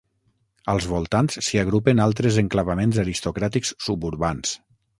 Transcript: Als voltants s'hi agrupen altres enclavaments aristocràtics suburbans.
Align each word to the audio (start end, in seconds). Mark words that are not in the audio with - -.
Als 0.71 0.87
voltants 0.91 1.37
s'hi 1.49 1.61
agrupen 1.65 2.03
altres 2.07 2.41
enclavaments 2.45 3.01
aristocràtics 3.07 3.77
suburbans. 3.89 4.59